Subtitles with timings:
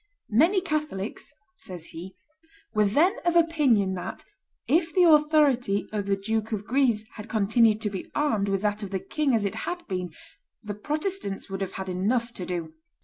[0.31, 2.15] "Many Catholics," says he,
[2.73, 4.25] "were then of opinion that,
[4.67, 8.81] if the authority of the Duke of Guise had continued to be armed with that
[8.81, 10.11] of the king as it had been,
[10.63, 12.73] the Protestants would have had enough to do.